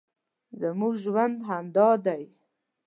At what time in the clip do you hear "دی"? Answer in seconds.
2.05-2.23